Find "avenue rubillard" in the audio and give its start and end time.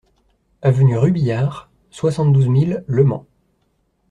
0.63-1.69